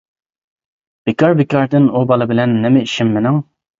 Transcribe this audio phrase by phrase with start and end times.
[1.09, 3.39] بىكار بىكاردىن، ئۇ بالا بىلەن نېمە ئىشىم مېنىڭ!